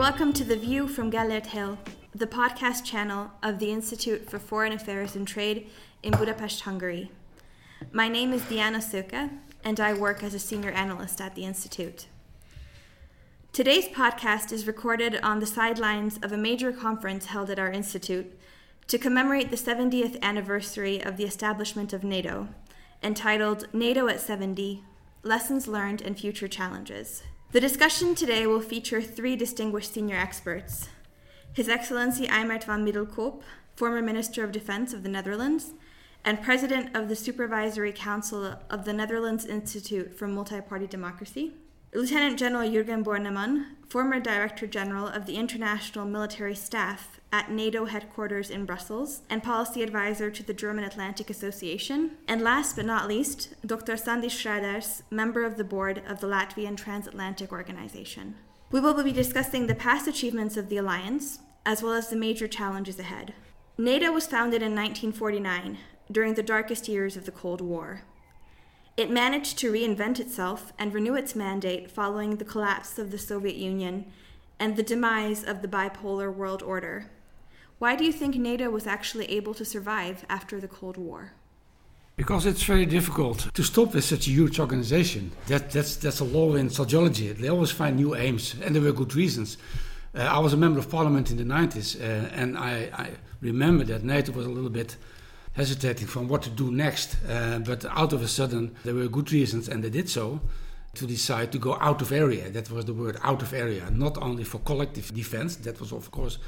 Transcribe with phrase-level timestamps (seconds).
[0.00, 1.76] welcome to The View from Gellert Hill,
[2.14, 5.68] the podcast channel of the Institute for Foreign Affairs and Trade
[6.02, 7.10] in Budapest, Hungary.
[7.92, 9.28] My name is Diana Szőke,
[9.62, 12.06] and I work as a senior analyst at the Institute.
[13.52, 18.38] Today's podcast is recorded on the sidelines of a major conference held at our institute
[18.86, 22.48] to commemorate the 70th anniversary of the establishment of NATO,
[23.02, 24.82] entitled NATO at 70
[25.22, 27.22] Lessons Learned and Future Challenges.
[27.52, 30.88] The discussion today will feature three distinguished senior experts.
[31.52, 33.42] His Excellency Eimert van Middelkoop,
[33.74, 35.72] former Minister of Defense of the Netherlands,
[36.24, 41.54] and President of the Supervisory Council of the Netherlands Institute for Multi-Party Democracy,
[41.92, 48.48] Lieutenant General Jürgen Bornemann, former Director General of the International Military Staff at NATO headquarters
[48.48, 53.54] in Brussels and policy advisor to the German Atlantic Association, and last but not least,
[53.66, 53.96] Dr.
[53.96, 58.36] Sandis Šrāders, member of the board of the Latvian Transatlantic Organization.
[58.70, 62.46] We will be discussing the past achievements of the alliance, as well as the major
[62.46, 63.34] challenges ahead.
[63.76, 65.78] NATO was founded in 1949,
[66.12, 68.02] during the darkest years of the Cold War.
[68.96, 73.56] It managed to reinvent itself and renew its mandate following the collapse of the Soviet
[73.56, 74.04] Union
[74.58, 77.06] and the demise of the bipolar world order.
[77.78, 81.32] Why do you think NATO was actually able to survive after the Cold War?
[82.16, 85.32] Because it's very difficult to stop with such a huge organization.
[85.46, 87.32] That, that's, that's a law in sociology.
[87.32, 89.56] They always find new aims, and there were good reasons.
[90.14, 93.84] Uh, I was a member of parliament in the 90s, uh, and I, I remember
[93.84, 94.96] that NATO was a little bit
[95.54, 97.16] hesitating from what to do next.
[97.28, 100.40] Uh, but out of a sudden, there were good reasons, and they did so,
[100.94, 102.50] to decide to go out of area.
[102.50, 106.10] That was the word out of area, not only for collective defense, that was, of
[106.10, 106.38] course,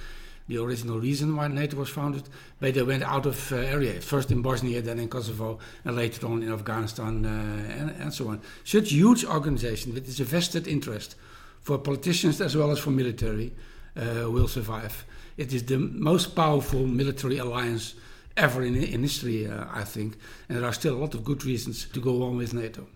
[0.49, 2.25] the original reason why NATO was founded,
[2.59, 6.27] but they went out of uh, area, first in Bosnia, then in Kosovo, and later
[6.27, 8.41] on in Afghanistan, uh, and, and, so on.
[8.65, 11.15] Such huge organization with a vested interest
[11.61, 13.55] for politicians as well as for military
[13.97, 15.05] uh, will survive.
[15.37, 17.95] It is the most powerful military alliance
[18.37, 20.17] ever in, in history, uh, I think.
[20.49, 22.87] And there are still a lot of good reasons to go on with NATO.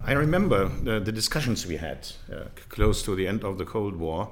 [0.00, 3.96] I remember the, the discussions we had uh, close to the end of the Cold
[3.96, 4.28] War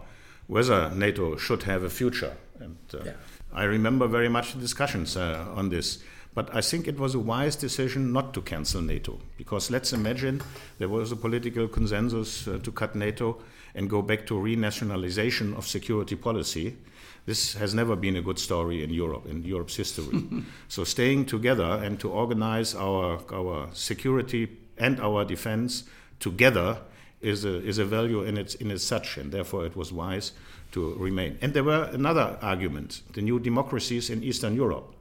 [0.47, 2.37] whether NATO should have a future.
[2.61, 3.13] And uh, yeah.
[3.53, 6.03] I remember very much the discussions uh, on this.
[6.35, 10.41] But I think it was a wise decision not to cancel NATO, because let's imagine
[10.79, 13.43] there was a political consensus uh, to cut NATO
[13.75, 16.77] and go back to renationalization of security policy
[17.25, 20.29] this has never been a good story in Europe, in Europe's history.
[20.69, 25.85] so staying together and to organize our, our security and our defense
[26.19, 26.79] together
[27.21, 30.33] is a, is a value in its, in its such, and therefore it was wise
[30.73, 31.39] to remain.
[31.41, 34.93] And there were another argument, the new democracies in Eastern Europe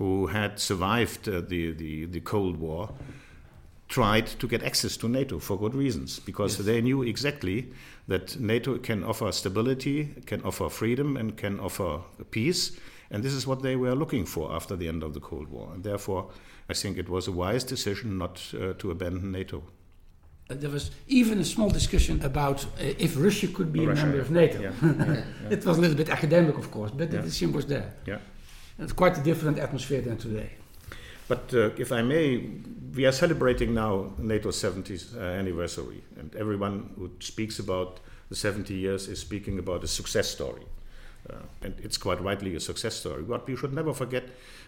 [0.00, 2.88] who had survived uh, the, the, the Cold War
[3.86, 6.64] tried to get access to NATO for good reasons, because yes.
[6.64, 7.66] they knew exactly
[8.08, 12.00] that NATO can offer stability, can offer freedom, and can offer
[12.30, 12.78] peace.
[13.10, 15.68] And this is what they were looking for after the end of the Cold War.
[15.74, 16.30] And therefore,
[16.70, 19.64] I think it was a wise decision not uh, to abandon NATO.
[20.48, 24.06] Uh, there was even a small discussion about uh, if Russia could be Russia, a
[24.06, 24.62] member of NATO.
[24.62, 24.72] Yeah.
[24.82, 25.50] yeah, yeah.
[25.50, 27.92] it was a little bit academic, of course, but the decision was there.
[28.06, 28.20] Yeah.
[28.80, 30.50] It's quite a different atmosphere than today.
[31.28, 32.44] But uh, if I may,
[32.94, 38.74] we are celebrating now NATO's 70th uh, anniversary, and everyone who speaks about the 70
[38.74, 40.62] years is speaking about a success story.
[41.28, 43.22] Uh, and it's quite rightly a success story.
[43.22, 44.24] But we should never forget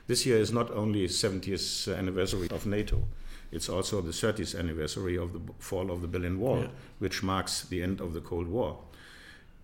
[0.06, 3.02] this year is not only 70th anniversary of NATO,
[3.50, 6.68] it's also the 30th anniversary of the fall of the Berlin Wall, yeah.
[6.98, 8.78] which marks the end of the Cold War.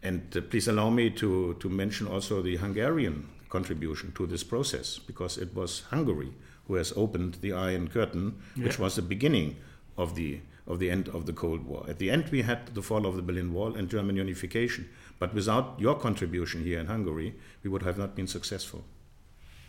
[0.02, 4.98] And uh, please allow me to, to mention also the Hungarian contribution to this process,
[4.98, 6.32] because it was Hungary
[6.66, 8.64] who has opened the Iron Curtain, yeah.
[8.64, 9.56] which was the beginning
[9.96, 11.86] of the of the end of the Cold War.
[11.88, 14.90] At the end, we had the fall of the Berlin Wall and German unification.
[15.18, 18.84] But without your contribution here in Hungary, we would have not been successful.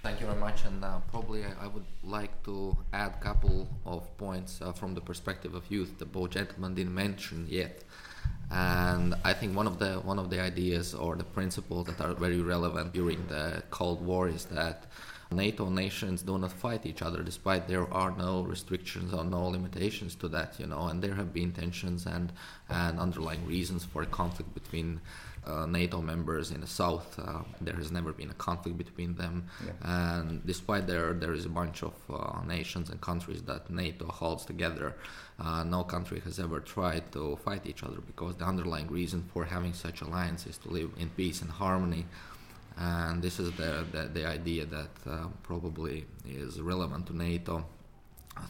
[0.03, 4.17] Thank you very much, and uh, probably I would like to add a couple of
[4.17, 7.83] points uh, from the perspective of youth that both gentlemen didn't mention yet.
[8.51, 12.13] And I think one of the one of the ideas or the principles that are
[12.15, 14.87] very relevant during the Cold War is that
[15.31, 20.15] NATO nations do not fight each other, despite there are no restrictions or no limitations
[20.15, 22.33] to that, you know, and there have been tensions and,
[22.67, 24.99] and underlying reasons for conflict between
[25.49, 27.19] uh, NATO members in the south.
[27.19, 29.35] Uh, there has never been a conflict between them,
[29.65, 30.25] yeah.
[30.25, 34.45] and despite there there is a bunch of uh, nations and countries that NATO holds
[34.45, 34.95] together,
[35.39, 39.45] uh, no country has ever tried to fight each other because the underlying reason for
[39.45, 42.05] having such alliances is to live in peace and harmony
[42.79, 47.65] and this is the, the, the idea that uh, probably is relevant to NATO.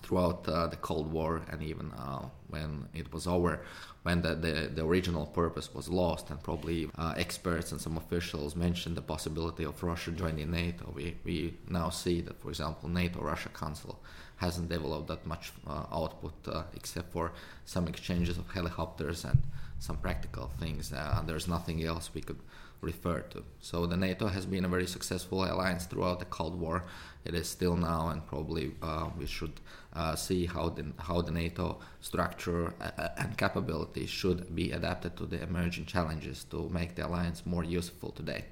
[0.02, 3.62] Throughout uh, the Cold War and even uh, when it was over,
[4.04, 8.56] when the, the, the, original purpose was lost, and probably uh, experts and some officials
[8.56, 10.92] mentioned the possibility of Russia joining NATO.
[10.96, 14.00] We, we now see that, for example, NATO Russia Council
[14.38, 17.34] hasn't developed that much uh, output uh, except for
[17.66, 19.42] some exchanges of helicopters and
[19.80, 20.94] some practical things.
[20.94, 22.40] Uh, there's nothing else we could
[22.82, 23.44] refer to.
[23.60, 26.86] So the NATO has been a very successful alliance throughout the Cold War.
[27.26, 29.60] It is still now, and probably uh, we should
[29.94, 35.26] uh, see how the how the NATO structure uh, and capabilities should be adapted to
[35.26, 38.46] the emerging challenges to make the alliance more useful today.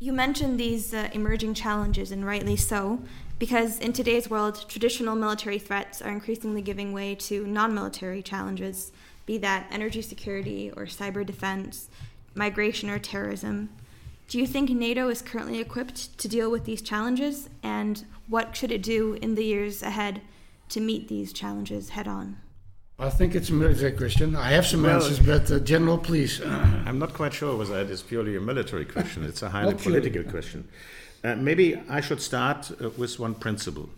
[0.00, 3.00] You mentioned these uh, emerging challenges, and rightly so,
[3.38, 8.92] because in today's world, traditional military threats are increasingly giving way to non military challenges,
[9.26, 11.88] be that energy security or cyber defense,
[12.38, 13.68] migration, or terrorism.
[14.28, 18.72] Do you think NATO is currently equipped to deal with these challenges, and what should
[18.72, 20.22] it do in the years ahead
[20.70, 22.36] to meet these challenges head on?
[22.98, 24.34] I think it's a military question.
[24.34, 26.40] I have some well, answers, but uh, General, please.
[26.86, 29.24] I'm not quite sure whether it is purely a military question.
[29.24, 30.68] It's a highly political question.
[31.22, 33.88] Uh, maybe I should start uh, with one principle.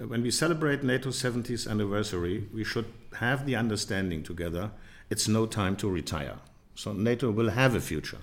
[0.00, 2.86] Uh, when we celebrate NATO's 70th anniversary, we should
[3.18, 4.70] have the understanding together
[5.10, 6.36] it's no time to retire.
[6.74, 8.18] So NATO will have a future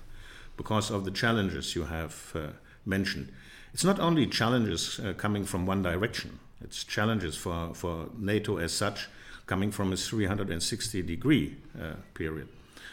[0.56, 2.48] because of the challenges you have uh,
[2.84, 3.32] mentioned.
[3.72, 8.72] It's not only challenges uh, coming from one direction, it's challenges for, for NATO as
[8.72, 9.08] such
[9.46, 12.48] coming from a 360 degree uh, period.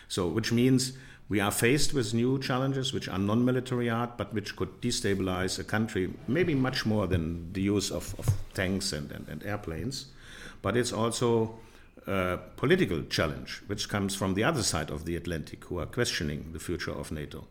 [0.07, 0.93] So, which means
[1.27, 5.59] we are faced with new challenges which are non military art but which could destabilize
[5.59, 10.07] a country maybe much more than the use of, of tanks and, and, and airplanes.
[10.61, 11.59] But it's also
[12.55, 16.59] political challenge which comes from the other side of the Atlantic who are questioning the
[16.59, 17.47] future of NATO.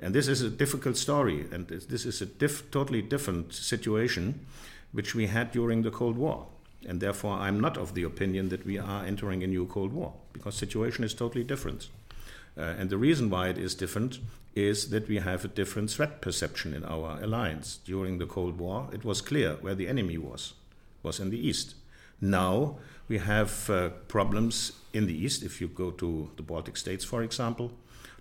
[0.00, 4.46] And this is a difficult story, and this is a diff- totally different situation
[4.92, 6.46] which we had during the Cold War.
[6.86, 10.14] And therefore, I'm not of the opinion that we are entering a new Cold War
[10.32, 11.88] because situation is totally different.
[12.56, 14.18] Uh, and the reason why it is different
[14.54, 17.78] is that we have a different threat perception in our alliance.
[17.84, 20.54] During the Cold War, it was clear where the enemy was,
[21.02, 21.74] was in the east.
[22.20, 22.76] Now
[23.08, 25.42] we have uh, problems in the east.
[25.42, 27.72] If you go to the Baltic states, for example,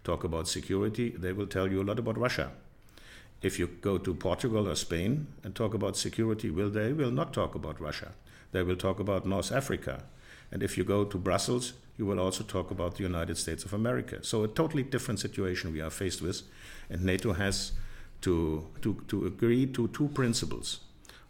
[0.03, 2.51] talk about security, they will tell you a lot about Russia.
[3.41, 7.33] If you go to Portugal or Spain and talk about security, will they will not
[7.33, 8.13] talk about Russia.
[8.51, 10.03] They will talk about North Africa.
[10.51, 13.73] And if you go to Brussels, you will also talk about the United States of
[13.73, 14.23] America.
[14.23, 16.41] So a totally different situation we are faced with.
[16.89, 17.73] And NATO has
[18.21, 20.79] to, to, to agree to two principles.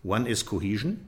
[0.04, 1.06] One is cohesion.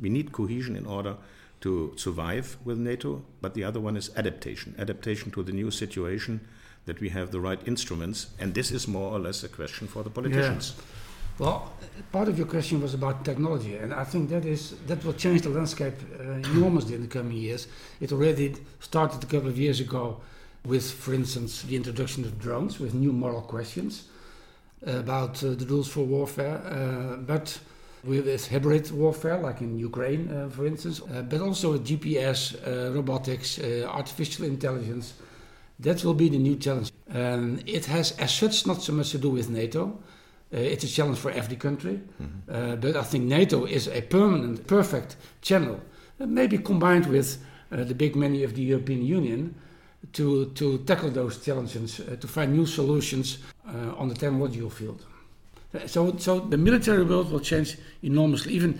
[0.00, 1.16] We need cohesion in order
[1.60, 6.40] to survive with NATO, but the other one is adaptation adaptation to the new situation
[6.86, 8.26] that we have the right instruments.
[8.38, 10.74] And this is more or less a question for the politicians.
[10.76, 10.84] Yeah.
[11.38, 11.72] Well,
[12.12, 15.42] part of your question was about technology, and I think that is that will change
[15.42, 16.22] the landscape uh,
[16.54, 17.66] enormously in the coming years.
[18.00, 20.20] It already started a couple of years ago
[20.64, 24.08] with, for instance, the introduction of drones with new moral questions
[24.86, 27.58] about uh, the rules for warfare, uh, but
[28.06, 32.54] with this hybrid warfare, like in Ukraine, uh, for instance, uh, but also with GPS,
[32.54, 33.58] uh, robotics,
[33.98, 35.14] artificial intelligence.
[35.80, 36.92] That will be the new challenge.
[37.12, 39.98] Um, it has, as such, not so much to do with NATO
[40.54, 42.00] uh, it's a challenge for every country.
[42.22, 42.72] Mm-hmm.
[42.72, 45.80] Uh, but I think NATO is a permanent, perfect channel,
[46.20, 47.38] uh, maybe combined with
[47.70, 49.52] the big money of the European Union
[50.12, 55.04] to, to tackle those challenges, to find new solutions on the technological field.
[55.86, 58.52] So, so the military world will change enormously.
[58.54, 58.78] Even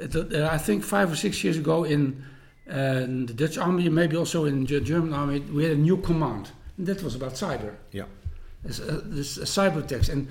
[0.00, 2.24] uh, I think five or six years ago in
[2.70, 6.50] uh, the Dutch army, maybe also in the German army, we had a new command.
[6.76, 7.74] And that was about cyber.
[7.92, 8.04] Yeah.
[8.64, 10.08] It's, uh, this cyber attacks.
[10.08, 10.28] And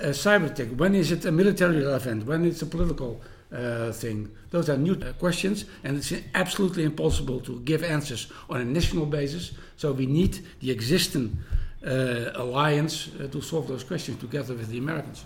[0.00, 0.68] a cyber attack?
[0.76, 2.26] When is it a military event?
[2.26, 3.20] When it's a political
[3.52, 4.30] uh, thing?
[4.50, 9.06] Those are new uh, questions, and it's absolutely impossible to give answers on a national
[9.06, 9.52] basis.
[9.76, 11.38] So we need the existing
[11.86, 15.24] uh, alliance uh, to solve those questions together with the Americans.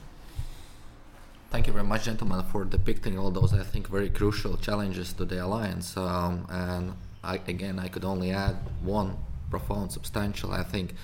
[1.50, 5.24] Thank you very much, gentlemen, for depicting all those, I think, very crucial challenges to
[5.24, 5.96] the alliance.
[5.96, 9.16] Um, and I, again, I could only add one
[9.50, 10.94] profound, substantial, I think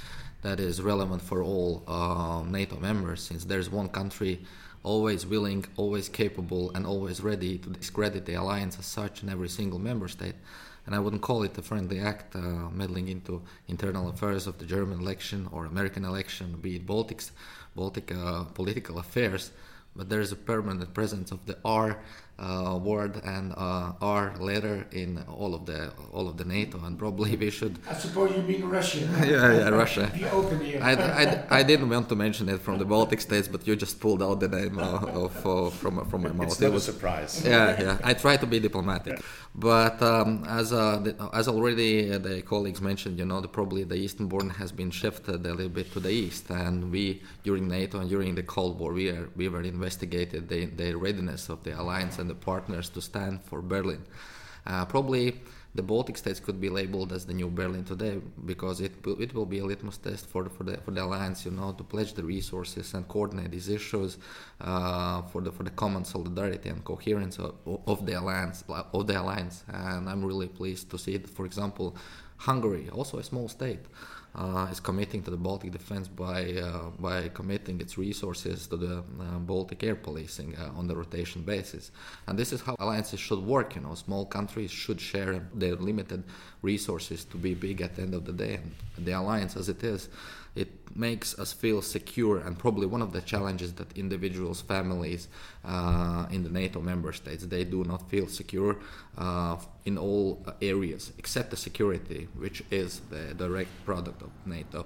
[0.42, 4.46] that is relevant for all uh, NATO members, since there's one country
[4.84, 9.48] always willing, always capable, and always ready to discredit the alliance as such in every
[9.48, 10.36] single member state.
[10.86, 14.64] And I wouldn't call it a friendly act, uh, meddling into internal affairs of the
[14.64, 17.32] German election or American election, be it Baltics,
[17.74, 19.50] Baltic uh, political affairs.
[19.96, 22.02] But there is a permanent presence of the R
[22.38, 26.98] uh, word and uh, R letter in all of the all of the NATO, and
[26.98, 27.78] probably we should.
[27.88, 28.98] I suppose you mean Russia.
[29.24, 30.10] yeah, yeah, Russia.
[30.12, 30.80] Be open here.
[30.82, 34.00] I, I, I didn't want to mention it from the Baltic states, but you just
[34.00, 36.48] pulled out the name of, of uh, from from my mouth.
[36.48, 37.42] It's not a surprise.
[37.44, 37.98] Yeah, yeah.
[38.04, 39.20] I try to be diplomatic,
[39.54, 43.96] but um, as uh, the, as already the colleagues mentioned, you know, the, probably the
[43.96, 48.00] eastern border has been shifted a little bit to the east, and we during NATO
[48.00, 51.80] and during the Cold War, we are, we were investigated the, the readiness of the
[51.80, 54.02] alliance and the partners to stand for Berlin.
[54.66, 55.40] Uh, probably
[55.76, 59.33] the Baltic states could be labeled as the new Berlin today because it will, it
[59.35, 61.85] will be a litmus test for the, for the for the alliance, you know, to
[61.85, 64.18] pledge the resources and coordinate these issues
[64.61, 67.54] uh, for the for the common solidarity and coherence of,
[67.87, 69.64] of the alliance of the alliance.
[69.68, 71.97] And I'm really pleased to see that, for example,
[72.38, 73.85] Hungary, also a small state
[74.36, 78.98] uh, is committing to the Baltic defense by uh, by committing its resources to the
[78.98, 81.90] uh, Baltic air policing uh, on the rotation basis.
[82.26, 83.74] And this is how alliances should work.
[83.76, 86.22] You know, small countries should share their limited
[86.60, 88.60] resources to be big at the end of the day.
[88.96, 90.10] And the alliance, as it is,
[90.54, 95.28] it makes us feel secure and probably one of the challenges that individuals families
[95.64, 98.78] uh, in the nato member states they do not feel secure
[99.18, 104.84] uh, in all areas except the security which is the direct product of nato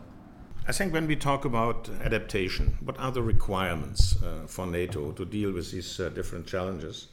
[0.69, 5.25] I think when we talk about adaptation, what are the requirements uh, for NATO to
[5.25, 7.09] deal with these uh, different challenges?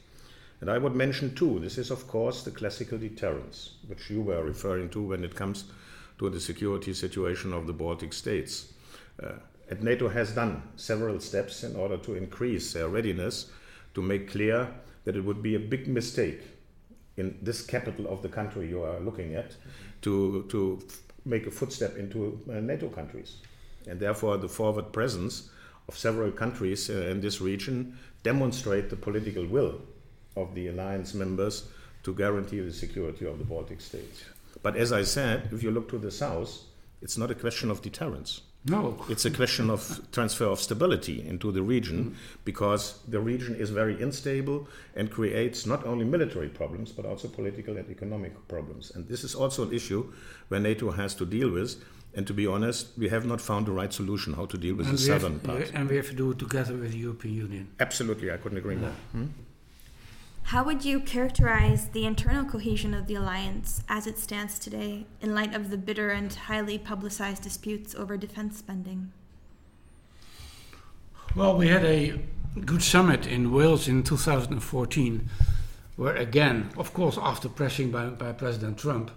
[0.60, 1.58] And I would mention two.
[1.58, 5.64] This is, of course, the classical deterrence, which you were referring to when it comes
[6.18, 8.72] to the security situation of the Baltic states.
[9.20, 9.32] Uh,
[9.70, 13.50] and NATO has done several steps in order to increase their readiness
[13.94, 14.68] to make clear
[15.04, 16.42] that it would be a big mistake
[17.18, 19.56] in this capital of the country you are looking at
[20.02, 20.80] to, to
[21.24, 23.36] make a footstep into uh, NATO countries.
[23.86, 25.50] And therefore, the forward presence
[25.88, 29.80] of several countries uh, in this region demonstrate the political will
[30.36, 31.68] of the alliance members
[32.04, 34.24] to guarantee the security of the Baltic states.
[34.62, 36.62] But as I said, if you look to the south,
[37.02, 38.42] it's not a question of deterrence.
[38.70, 39.04] No.
[39.08, 42.14] It's a question of transfer of stability into the region mm-hmm.
[42.44, 47.76] because the region is very unstable and creates not only military problems but also political
[47.76, 48.92] and economic problems.
[48.94, 50.12] And this is also an issue
[50.48, 51.82] where NATO has to deal with.
[52.14, 54.86] And to be honest, we have not found the right solution how to deal with
[54.86, 55.70] and the southern have, part.
[55.74, 57.68] And we have to do it together with the European Union.
[57.78, 58.94] Absolutely, I couldn't agree more.
[59.12, 59.26] Hmm?
[60.48, 65.34] How would you characterize the internal cohesion of the alliance as it stands today in
[65.34, 69.12] light of the bitter and highly publicized disputes over defense spending?
[71.36, 72.18] Well, we had a
[72.64, 75.28] good summit in Wales in 2014,
[75.96, 79.10] where again, of course, after pressing by, by President Trump,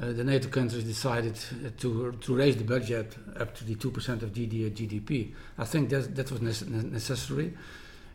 [0.00, 1.34] uh, the NATO countries decided
[1.78, 5.32] to, to raise the budget up to the 2% of GDP.
[5.58, 7.54] I think that, that was necessary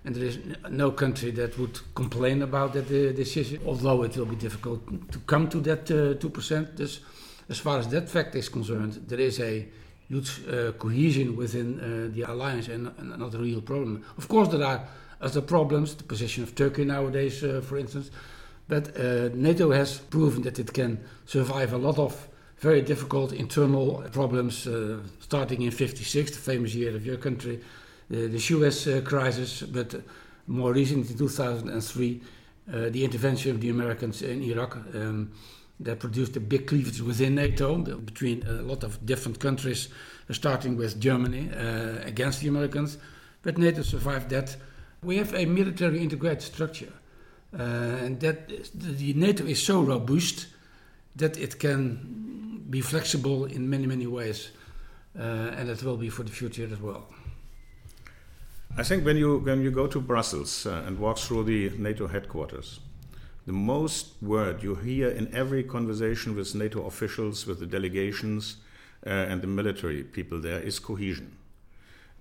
[0.05, 0.37] and there is
[0.69, 5.19] no country that would complain about that uh, decision, although it will be difficult to
[5.19, 6.77] come to that uh, 2%.
[6.77, 6.99] Thus,
[7.49, 9.67] as far as that fact is concerned, there is a
[10.07, 14.05] huge uh, cohesion within uh, the alliance and, and, not a real problem.
[14.17, 14.87] Of course, there are
[15.21, 18.11] other problems, the position of Turkey nowadays, uh, for instance,
[18.67, 18.97] but
[19.35, 24.67] NATO has proven that it can survive a lot of very difficult internal problems,
[25.19, 27.61] starting in 56, the famous year of your country,
[28.09, 29.95] the, the Suez uh, crisis, but
[30.47, 32.21] more recently, in 2003,
[32.73, 34.77] uh, the intervention of the Americans in Iraq.
[34.93, 35.31] Um,
[35.77, 39.89] that produced a big cleavage within NATO between a lot of different countries,
[40.29, 41.49] uh, starting with Germany
[42.05, 42.97] against the Americans.
[43.41, 44.55] But NATO survived that.
[45.03, 46.93] We have a military integrated structure,
[47.53, 50.47] uh, and that the NATO is so robust
[51.15, 54.49] that it can be flexible in many many ways,
[55.17, 55.21] uh,
[55.57, 57.05] and it will be for the future as well.
[58.77, 62.07] I think when you when you go to Brussels uh, and walk through the NATO
[62.07, 62.81] headquarters,
[63.45, 68.57] the most word you hear in every conversation with NATO officials, with the delegations,
[69.07, 71.37] uh, and the military people there is cohesion.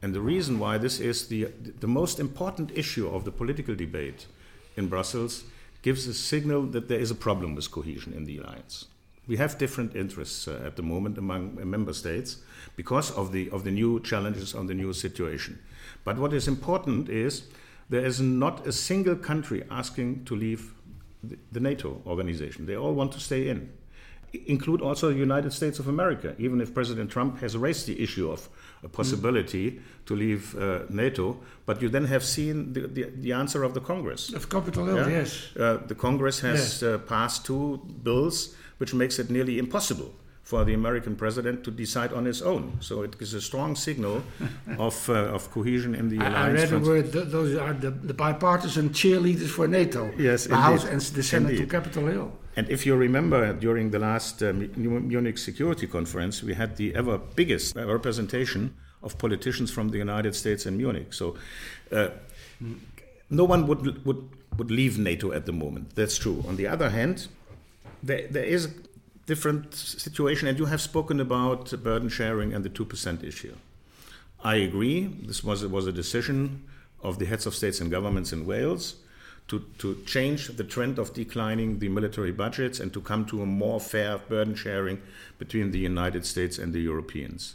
[0.00, 1.48] And the reason why this is the
[1.80, 4.28] the most important issue of the political debate
[4.76, 5.42] in Brussels
[5.82, 8.86] gives a signal that there is a problem with cohesion in the alliance.
[9.26, 12.38] We have different interests uh, at the moment among member states
[12.76, 15.58] because of the of the new challenges on the new situation.
[16.04, 17.44] But what is important is
[17.88, 20.74] there is not a single country asking to leave
[21.52, 22.66] the NATO organization.
[22.66, 23.72] They all want to stay in.
[24.46, 28.30] Include also the United States of America, even if President Trump has raised the issue
[28.30, 28.48] of
[28.82, 29.80] a possibility mm.
[30.06, 31.38] to leave uh, NATO.
[31.66, 34.32] But you then have seen the, the, the answer of the Congress.
[34.34, 35.50] Of Capitol Hill, yes.
[35.56, 36.82] Uh, the Congress has yes.
[36.82, 40.14] uh, passed two bills which makes it nearly impossible
[40.44, 42.76] for the American president to decide on his own.
[42.80, 44.22] So it is a strong signal
[44.78, 46.60] of, uh, of cohesion in the I, alliance.
[46.60, 50.12] I read the word, th- those are the, the bipartisan cheerleaders for NATO.
[50.18, 51.62] Yes, the House and the Senate Indeed.
[51.62, 52.32] to Capitol Hill.
[52.56, 57.18] And if you remember, during the last uh, Munich Security Conference, we had the ever
[57.18, 61.12] biggest representation of politicians from the United States in Munich.
[61.14, 61.36] So
[61.90, 62.08] uh,
[63.30, 64.28] no one would, would,
[64.58, 65.94] would leave NATO at the moment.
[65.94, 66.44] That's true.
[66.46, 67.28] On the other hand,
[68.04, 68.70] there, there is a
[69.26, 73.54] different situation, and you have spoken about burden sharing and the 2% issue.
[74.42, 75.06] I agree.
[75.06, 76.64] This was, was a decision
[77.02, 78.96] of the heads of states and governments in Wales
[79.48, 83.46] to, to change the trend of declining the military budgets and to come to a
[83.46, 85.00] more fair burden sharing
[85.38, 87.54] between the United States and the Europeans.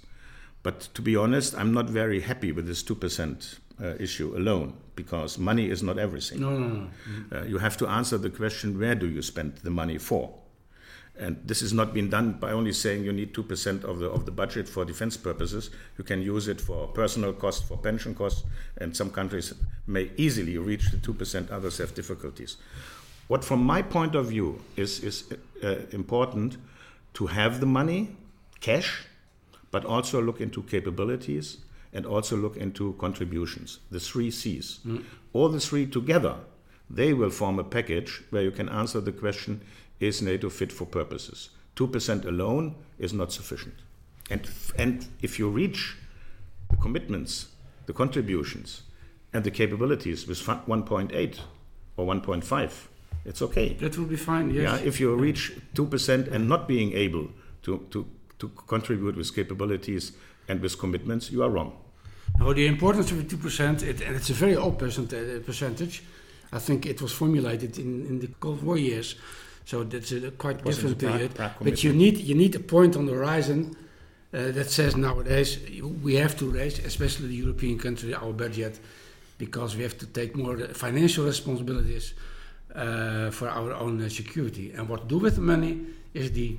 [0.62, 5.38] But to be honest, I'm not very happy with this 2% uh, issue alone because
[5.38, 6.42] money is not everything.
[6.42, 7.38] No, no, no.
[7.38, 10.34] Uh, you have to answer the question where do you spend the money for?
[11.20, 14.26] And this has not been done by only saying you need 2% of the, of
[14.26, 15.70] the budget for defense purposes.
[15.98, 18.46] You can use it for personal costs, for pension costs,
[18.78, 19.54] and some countries
[19.86, 22.56] may easily reach the 2%, others have difficulties.
[23.28, 25.26] What, from my point of view, is, is
[25.62, 26.58] uh, important
[27.16, 28.16] to have the money,
[28.62, 29.06] cash,
[29.72, 31.58] but also look into capabilities
[31.92, 34.80] and also look into contributions, the three C's.
[35.34, 36.36] All the three together,
[36.90, 39.62] they will form a package where you can answer the question
[40.00, 41.50] is NATO fit for purposes?
[41.76, 43.76] 2% alone is not sufficient.
[44.30, 45.96] And, and if you reach
[46.70, 47.48] the commitments,
[47.86, 48.84] the contributions,
[49.34, 51.40] and the capabilities with 1.8
[51.98, 52.72] or 1.5,
[53.26, 53.74] it's okay.
[53.74, 54.64] That will be fine, yes.
[54.64, 57.28] Yeah, if you reach 2% and not being able
[57.64, 58.06] to, to,
[58.40, 60.14] to contribute with capabilities
[60.48, 61.74] and with commitments, you are wrong.
[62.40, 66.04] Now, the importance of the 2%, it, and it's a very old percent, uh, percentage.
[66.52, 69.16] I think it was formulated in, in the Cold War years.
[69.70, 71.32] So that's a quite Was different it a period.
[71.62, 73.76] But you need, you need a point on the horizon
[74.34, 75.60] uh, that says nowadays
[76.04, 78.80] we have to raise, especially the European country, our budget
[79.38, 82.16] because we have to take more financial responsibilities
[82.74, 84.74] uh, for our own uh, security.
[84.76, 85.74] And what to do with the money
[86.16, 86.58] is the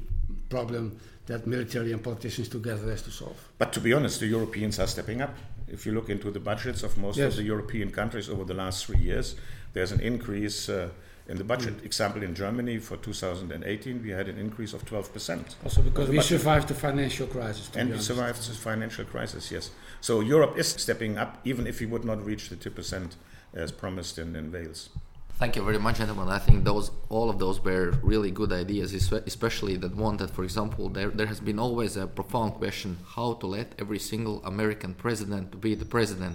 [0.49, 3.37] problem that military and politicians together has to solve.
[3.59, 5.35] But to be honest, the Europeans are stepping up.
[5.67, 7.33] If you look into the budgets of most Yes.
[7.33, 9.35] of the European countries over the last three years,
[9.73, 10.91] there's an increase uh,
[11.31, 11.75] in the budget.
[11.79, 11.85] Mm.
[11.91, 15.55] Example in Germany for 2018, we had an increase of 12%.
[15.65, 16.29] Also because we budget.
[16.41, 17.69] survived the financial crisis.
[17.69, 18.09] to And be we honest.
[18.09, 19.71] survived the financial crisis, yes.
[20.01, 23.13] So Europe is stepping up, even if we would not reach the 2%
[23.55, 24.91] as promised in, in Wales.
[25.39, 26.29] Thank you very much, gentlemen.
[26.29, 28.93] I think those all of those were really good ideas,
[29.33, 33.29] especially that one that, for example, there there has been always a profound question how
[33.41, 36.35] to let every single American president to be the president.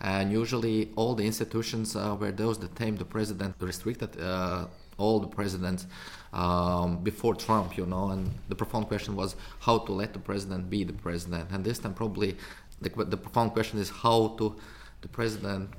[0.00, 5.20] And usually, all the institutions uh, were those that tamed the president, restricted uh, all
[5.20, 5.86] the presidents
[6.32, 8.08] um, before Trump, you know.
[8.08, 11.50] And the profound question was how to let the president be the president.
[11.50, 12.36] And this time, probably,
[12.80, 14.56] the, the profound question is how to
[15.02, 15.70] the president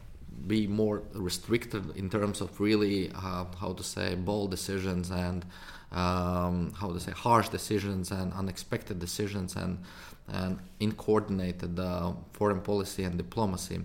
[0.47, 5.45] be more restricted in terms of really uh, how to say bold decisions and
[5.91, 9.79] um, how to say harsh decisions and unexpected decisions and
[10.27, 13.81] and uncoordinated uh, foreign policy and diplomacy.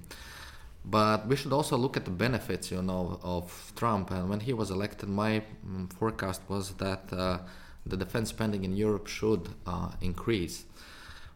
[0.85, 4.13] But we should also look at the benefits, you know, of Trump.
[4.13, 7.39] And when he was elected, my mm, forecast was that uh,
[7.85, 10.65] the defense spending in Europe should uh, increase.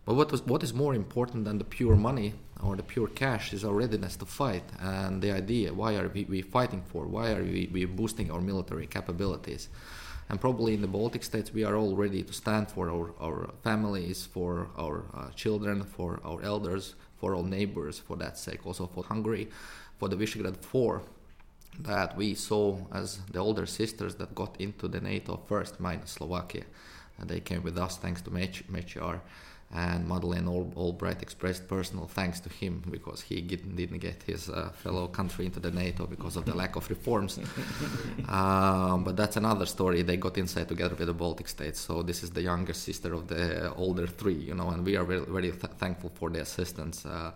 [0.04, 3.52] But what was what is more important than the pure money or the pure cash
[3.52, 7.06] is our readiness to fight and the idea why are we, we fighting for?
[7.06, 9.68] Why are we, we boosting our military capabilities?
[10.30, 13.50] And probably in the Baltic states, we are all ready to stand for our, our
[13.64, 18.86] families, for our uh, children, for our elders, for our neighbors, for that sake, also
[18.86, 19.48] for Hungary,
[19.98, 21.02] for the Visegrad Four
[21.80, 26.62] that we saw as the older sisters that got into the NATO first, minus Slovakia.
[27.18, 29.20] And they came with us thanks to Mech- Mečiar.
[29.72, 34.70] And Madeleine Al- Albright expressed personal thanks to him because he didn't get his uh,
[34.70, 37.38] fellow country into the NATO because of the lack of reforms.
[38.28, 40.02] um, but that's another story.
[40.02, 41.78] They got inside together with the Baltic states.
[41.78, 45.04] So this is the younger sister of the older three, you know, and we are
[45.04, 47.06] very, very th- thankful for the assistance.
[47.06, 47.30] Uh,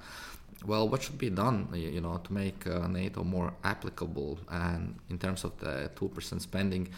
[0.66, 5.18] well, what should be done, you know, to make uh, NATO more applicable and in
[5.18, 6.88] terms of the 2% spending?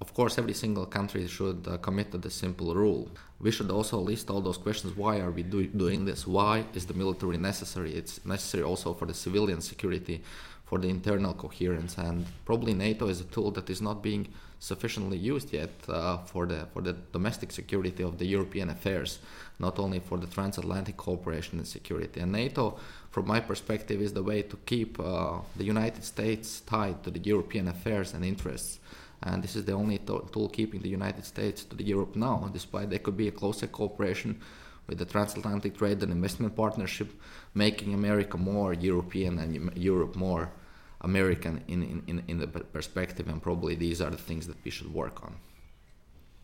[0.00, 3.08] Of course, every single country should uh, commit to the simple rule.
[3.40, 4.96] We should also list all those questions.
[4.96, 6.26] Why are we do- doing this?
[6.26, 7.94] Why is the military necessary?
[7.94, 10.22] It's necessary also for the civilian security,
[10.64, 14.28] for the internal coherence, and probably NATO is a tool that is not being
[14.58, 19.18] sufficiently used yet uh, for the for the domestic security of the European affairs,
[19.58, 22.20] not only for the transatlantic cooperation and security.
[22.20, 22.78] And NATO,
[23.10, 27.20] from my perspective, is the way to keep uh, the United States tied to the
[27.20, 28.80] European affairs and interests
[29.24, 32.48] And this is the only to- tool keeping the United States to the Europe now,
[32.52, 34.40] despite there could be a closer cooperation
[34.86, 37.10] with the transatlantic trade and investment partnership,
[37.54, 40.52] making America more European and Europe more
[41.00, 43.26] American in, in, in the perspective.
[43.28, 45.36] And probably these are the things that we should work on.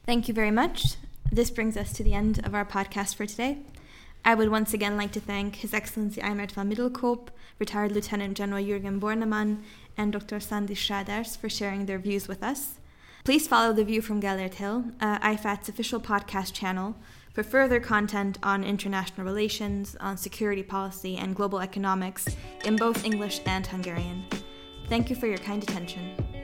[0.06, 0.96] Thank you very much.
[1.30, 3.58] This brings us to the end of our podcast for today.
[4.24, 7.28] I would once again like to thank His Excellency Eimert van Middelkoop,
[7.58, 9.62] retired Lieutenant General Jürgen Bornemann,
[9.96, 10.40] and Dr.
[10.40, 12.80] Sandy Šrāders for sharing their views with us.
[13.24, 16.96] Please follow The View from Gellert Hill, uh, IFAT's official podcast channel,
[17.32, 22.26] for further content on international relations, on security policy, and global economics
[22.64, 24.24] in both English and Hungarian.
[24.88, 26.39] Thank you for your kind attention.